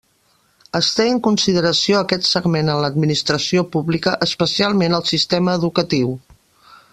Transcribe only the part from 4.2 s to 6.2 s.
especialment al sistema educatiu.